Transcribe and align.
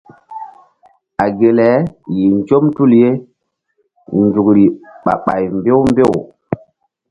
A 1.23 1.25
ge 1.37 1.49
le 1.57 1.67
yih 2.15 2.33
nzɔm 2.39 2.65
tul 2.75 2.91
ye 3.01 3.09
nzukri 4.23 4.65
ɓah 5.03 5.19
ɓay 5.25 5.43
mbew 5.57 5.79
mbew. 5.91 6.13